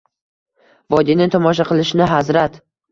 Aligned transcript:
Vodiyni 0.95 1.29
tomosha 1.37 1.71
qilishni 1.71 2.13
hazrat 2.17 2.63